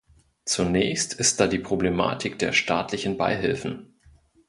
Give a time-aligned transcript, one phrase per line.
[0.45, 3.99] Zunächst ist da die Problematik der staatlichen Beihilfen.